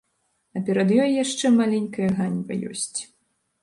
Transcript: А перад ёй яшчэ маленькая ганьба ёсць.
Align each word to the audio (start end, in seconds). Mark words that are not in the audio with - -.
А 0.57 0.61
перад 0.69 0.89
ёй 1.03 1.11
яшчэ 1.23 1.53
маленькая 1.59 2.11
ганьба 2.19 2.63
ёсць. 2.75 2.99